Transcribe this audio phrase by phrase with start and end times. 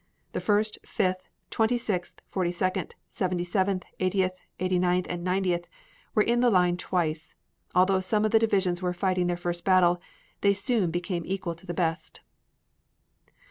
[0.33, 5.67] The First, Fifth, Twenty sixth, Forty second, Seventy seventh, Eightieth, Eighty ninth, and Ninetieth
[6.15, 7.35] were in the line twice.
[7.75, 10.01] Although some of the divisions were fighting their first battle,
[10.41, 12.21] they soon became equal to the best.